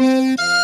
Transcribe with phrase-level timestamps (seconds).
[0.00, 0.59] Thank.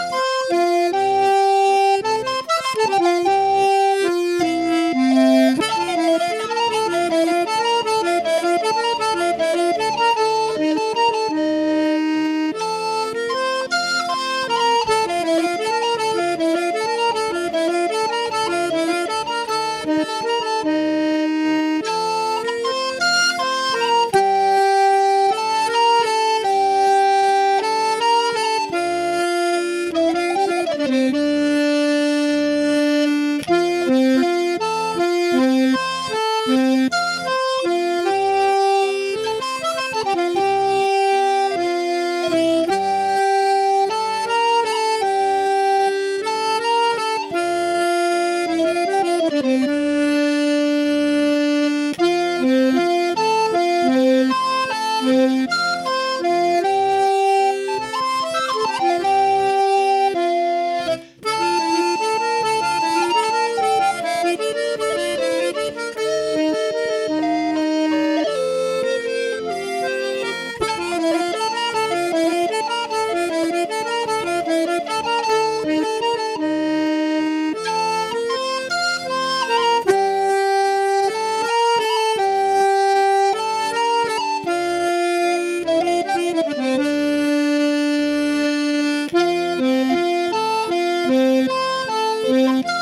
[92.28, 92.75] Música